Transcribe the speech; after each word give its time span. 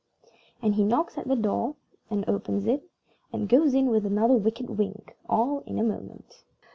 And 0.63 0.73
he 0.73 0.83
knocks 0.83 1.15
at 1.19 1.27
the 1.27 1.35
door, 1.35 1.75
and 2.09 2.27
opens 2.27 2.65
it, 2.65 2.89
and 3.31 3.47
goes 3.47 3.75
in 3.75 3.85
with 3.91 4.03
another 4.03 4.33
wicked 4.33 4.71
wink, 4.71 5.15
all 5.29 5.59
in 5.67 5.77
a 5.77 5.83
moment. 5.83 6.43